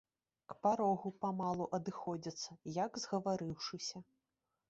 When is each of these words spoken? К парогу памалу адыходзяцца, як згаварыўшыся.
К 0.53 0.55
парогу 0.61 1.09
памалу 1.25 1.67
адыходзяцца, 1.79 2.51
як 2.79 2.91
згаварыўшыся. 3.05 3.97